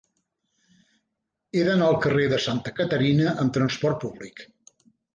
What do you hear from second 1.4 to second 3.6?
He d'anar al carrer de Santa Caterina amb